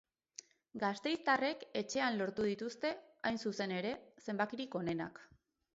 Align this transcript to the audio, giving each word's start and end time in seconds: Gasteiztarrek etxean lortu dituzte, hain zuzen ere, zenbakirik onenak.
Gasteiztarrek 0.83 1.67
etxean 1.83 2.17
lortu 2.23 2.49
dituzte, 2.49 2.93
hain 3.31 3.39
zuzen 3.45 3.79
ere, 3.83 3.95
zenbakirik 4.29 4.83
onenak. 4.85 5.25